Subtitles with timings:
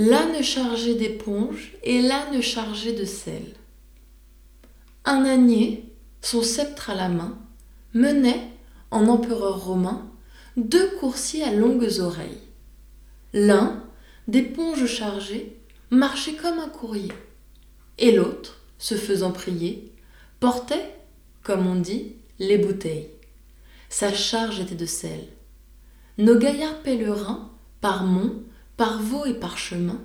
[0.00, 3.42] l'âne chargé d'éponges et l'âne chargé de sel.
[5.04, 5.92] Un ânier,
[6.22, 7.38] son sceptre à la main,
[7.92, 8.48] menait,
[8.90, 10.10] en empereur romain,
[10.56, 12.40] deux coursiers à longues oreilles.
[13.34, 13.84] L'un,
[14.26, 15.60] d'éponges chargées,
[15.90, 17.12] marchait comme un courrier,
[17.98, 19.92] et l'autre, se faisant prier,
[20.40, 20.94] portait,
[21.42, 23.10] comme on dit, les bouteilles.
[23.90, 25.28] Sa charge était de sel.
[26.16, 27.50] Nos gaillards pèlerins,
[27.82, 28.44] par monts,
[28.80, 30.00] par vaux et par chemins,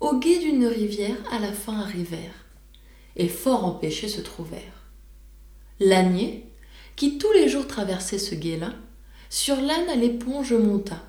[0.00, 2.46] au gué d'une rivière à la fin arrivèrent,
[3.16, 4.88] et fort empêchés se trouvèrent.
[5.78, 6.50] L'ânier,
[6.96, 8.72] qui tous les jours traversait ce gué-là,
[9.28, 11.02] sur l'âne à l'éponge monta,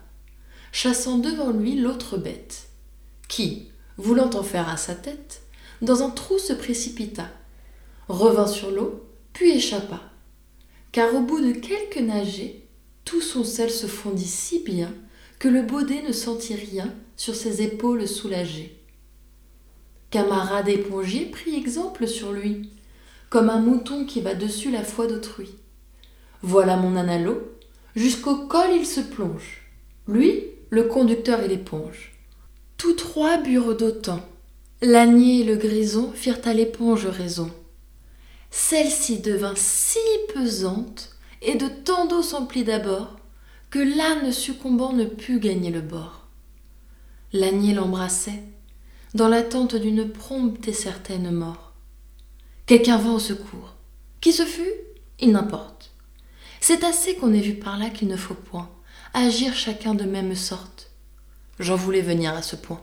[0.73, 2.67] chassant devant lui l'autre bête,
[3.29, 5.43] qui, voulant en faire à sa tête,
[5.81, 7.29] dans un trou se précipita,
[8.09, 10.01] revint sur l'eau, puis échappa,
[10.91, 12.67] car au bout de quelques nagées,
[13.05, 14.93] tout son sel se fondit si bien
[15.39, 18.79] que le baudet ne sentit rien sur ses épaules soulagées.
[20.09, 22.69] Camarade épongier prit exemple sur lui,
[23.29, 25.49] comme un mouton qui va dessus la foi d'autrui.
[26.41, 27.41] Voilà mon analo,
[27.95, 29.63] jusqu'au col il se plonge.
[30.07, 32.13] Lui, le conducteur et l'éponge.
[32.77, 34.21] Tous trois burent d'autant.
[34.81, 37.49] L'ânier et le grison firent à l'éponge raison.
[38.51, 39.99] Celle-ci devint si
[40.33, 43.17] pesante et de tant d'eau s'emplit d'abord
[43.75, 46.27] que l'âne succombant ne put gagner le bord.
[47.33, 48.41] L'ânier l'embrassait,
[49.13, 51.73] dans l'attente d'une prompte et certaine mort.
[52.67, 53.75] Quelqu'un vint au secours.
[54.21, 54.71] Qui ce fut?
[55.19, 55.91] Il n'importe.
[56.61, 58.71] C'est assez qu'on ait vu par là qu'il ne faut point
[59.13, 60.91] agir chacun de même sorte.
[61.59, 62.81] J'en voulais venir à ce point.